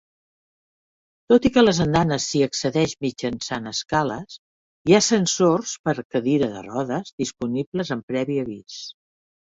[1.33, 4.41] Tot i que a les andanes s'hi accedeix mitjançant escales,
[4.89, 8.85] hi ha ascensors per a cadires de rodes disponibles amb previ avís.